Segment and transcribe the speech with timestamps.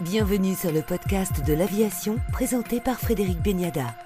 [0.00, 3.96] Bienvenue sur le podcast de l'aviation présenté par Frédéric Beniada.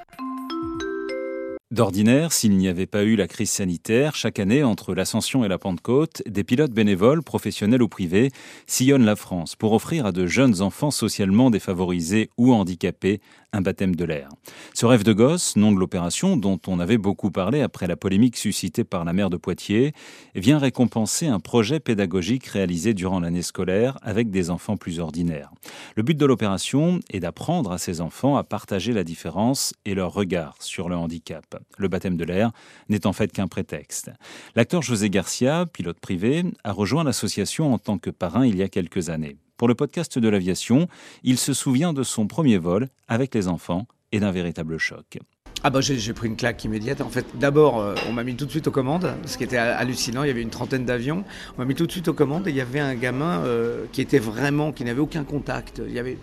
[1.71, 5.59] D'ordinaire, s'il n'y avait pas eu la crise sanitaire, chaque année, entre l'Ascension et la
[5.59, 8.31] Pentecôte, des pilotes bénévoles, professionnels ou privés,
[8.67, 13.21] sillonnent la France pour offrir à de jeunes enfants socialement défavorisés ou handicapés
[13.53, 14.29] un baptême de l'air.
[14.75, 18.37] Ce rêve de gosse, nom de l'opération dont on avait beaucoup parlé après la polémique
[18.37, 19.93] suscitée par la maire de Poitiers,
[20.35, 25.51] vient récompenser un projet pédagogique réalisé durant l'année scolaire avec des enfants plus ordinaires.
[25.97, 30.13] Le but de l'opération est d'apprendre à ces enfants à partager la différence et leur
[30.13, 31.45] regard sur le handicap.
[31.77, 32.53] Le baptême de l'air
[32.89, 34.11] n'est en fait qu'un prétexte.
[34.57, 38.69] L'acteur José Garcia, pilote privé, a rejoint l'association en tant que parrain il y a
[38.69, 39.37] quelques années.
[39.63, 40.89] Pour le podcast de l'aviation,
[41.23, 45.21] il se souvient de son premier vol avec les enfants et d'un véritable choc.
[45.63, 47.01] Ah bah j'ai pris une claque immédiate.
[47.01, 49.59] En fait, d'abord, euh, on m'a mis tout de suite aux commandes, ce qui était
[49.59, 50.25] hallucinant.
[50.25, 51.23] Il y avait une trentaine d'avions.
[51.57, 53.85] On m'a mis tout de suite aux commandes et il y avait un gamin euh,
[53.93, 55.81] qui était vraiment, qui n'avait aucun contact.
[55.87, 56.19] Il y avait,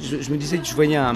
[0.00, 1.14] je, je me disais que je voyais un,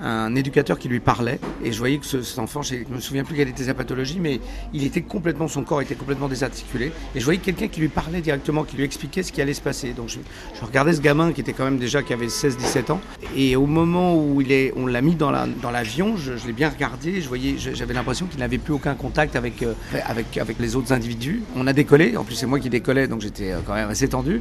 [0.00, 3.00] un éducateur qui lui parlait et je voyais que ce, cet enfant, je ne me
[3.00, 4.40] souviens plus quelle était sa pathologie, mais
[4.72, 8.20] il était complètement, son corps était complètement désarticulé et je voyais quelqu'un qui lui parlait
[8.20, 9.92] directement, qui lui expliquait ce qui allait se passer.
[9.92, 10.18] Donc je,
[10.64, 13.00] regardais ce gamin qui était quand même déjà qui avait 16-17 ans
[13.36, 16.46] et au moment où il est, on l'a mis dans la dans l'avion, je, je
[16.46, 19.74] l'ai bien regardé, je voyais, j'avais l'impression qu'il n'avait plus aucun contact avec euh,
[20.06, 21.42] avec avec les autres individus.
[21.56, 24.08] On a décollé, en plus c'est moi qui décollais, donc j'étais euh, quand même assez
[24.08, 24.40] tendu.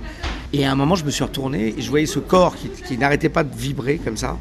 [0.53, 2.97] Et à un moment, je me suis retourné et je voyais ce corps qui, qui
[2.97, 4.37] n'arrêtait pas de vibrer comme ça.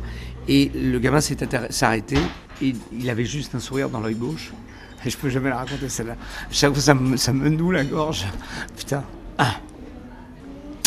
[0.49, 1.37] Et le gamin s'est
[1.83, 2.19] arrêté
[2.63, 4.53] et il avait juste un sourire dans l'œil gauche.
[5.05, 6.17] Et je peux jamais la raconter celle-là.
[6.51, 8.27] Chaque fois, ça me, me noue la gorge.
[8.77, 9.05] Putain.
[9.39, 9.57] Ah.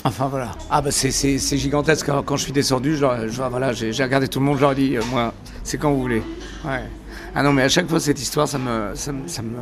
[0.03, 0.51] Enfin voilà.
[0.69, 2.09] Ah bah c'est gigantesque.
[2.25, 3.05] Quand, je suis descendu, je
[3.49, 5.33] voilà, j'ai regardé tout le monde, je leur ai dit, euh, moi,
[5.63, 6.23] c'est quand vous voulez.
[6.63, 6.83] Ouais.
[7.35, 9.57] Ah non, mais à chaque fois, cette histoire, ça me, ça, ça me,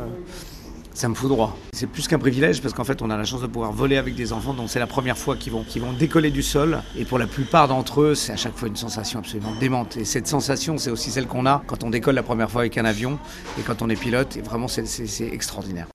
[0.96, 1.56] ça me fout droit.
[1.72, 4.14] C'est plus qu'un privilège parce qu'en fait, on a la chance de pouvoir voler avec
[4.14, 6.82] des enfants dont c'est la première fois qu'ils vont, qu'ils vont décoller du sol.
[6.96, 9.98] Et pour la plupart d'entre eux, c'est à chaque fois une sensation absolument démente.
[9.98, 12.78] Et cette sensation, c'est aussi celle qu'on a quand on décolle la première fois avec
[12.78, 13.18] un avion
[13.58, 14.38] et quand on est pilote.
[14.38, 15.86] Et vraiment, c'est extraordinaire.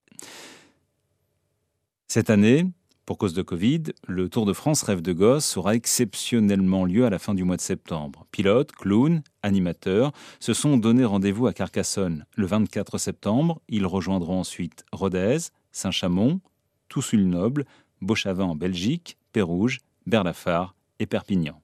[2.07, 2.67] Cette année,
[3.05, 7.09] pour cause de Covid, le Tour de France Rêve de Gosse aura exceptionnellement lieu à
[7.09, 8.27] la fin du mois de septembre.
[8.31, 13.61] Pilotes, clowns, animateurs se sont donné rendez-vous à Carcassonne le 24 septembre.
[13.67, 15.37] Ils rejoindront ensuite Rodez,
[15.71, 16.41] Saint-Chamond,
[16.89, 17.65] Toussul-Noble,
[18.01, 21.61] Beauchavin en Belgique, Pérouge, Berlafard et Perpignan.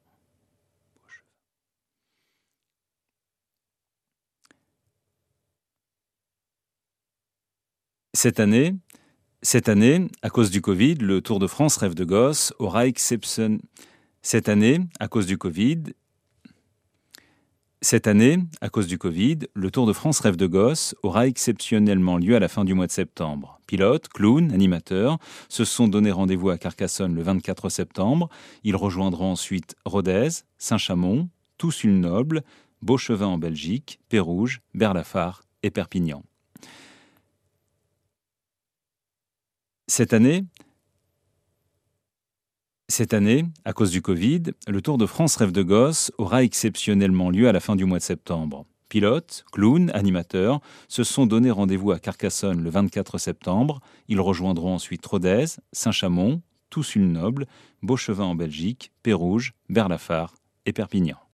[8.14, 8.74] Cette année,
[17.84, 22.18] cette année, à cause du Covid, le Tour de France Rêve de Gosse aura exceptionnellement
[22.18, 23.62] lieu à la fin du mois de septembre.
[23.68, 28.30] Pilotes, clowns, animateurs se sont donné rendez-vous à Carcassonne le 24 septembre.
[28.64, 32.42] Ils rejoindront ensuite Rodez, Saint-Chamond, Toussul-Noble,
[32.82, 36.24] Beauchevin en Belgique, Pérouge, Berlafard et Perpignan.
[39.90, 40.14] Cette
[43.14, 47.48] année, à cause du Covid, le Tour de France Rêve de Gosse aura exceptionnellement lieu
[47.48, 48.66] à la fin du mois de septembre.
[48.90, 50.60] Pilotes, clowns, animateurs
[50.90, 53.80] se sont donné rendez-vous à Carcassonne le 24 septembre.
[54.10, 57.48] Ils rejoindront ensuite Rodez, Saint-Chamond, Toussul-Noble,
[57.82, 61.18] Beauchevin en Belgique, Pérouge, Berlafard et Perpignan.